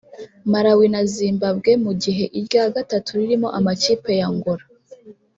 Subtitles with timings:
[0.51, 4.63] Malawi na Zimbabwe mu gihe irya gatatu ririmo amakipe ya Angola